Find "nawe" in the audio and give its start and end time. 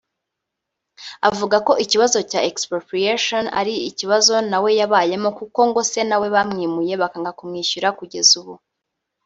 4.51-4.69, 6.09-6.27